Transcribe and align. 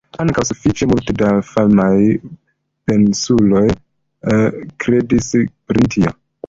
Ankaŭ 0.21 0.43
sufiĉe 0.49 0.87
multe 0.91 1.15
da 1.19 1.29
famaj 1.49 1.93
pensuloj 2.91 3.65
kredis 4.85 5.33
pri 5.43 5.91
tio. 5.97 6.19